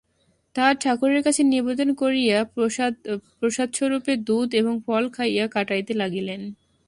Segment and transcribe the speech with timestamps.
[0.55, 2.37] তাঁহার ঠাকুরের কাছে নিবেদন করিয়া
[3.35, 6.41] প্রসাদস্বরূপে দুধ এবং ফল খাইয়া কাটাইতে লাগিলেন।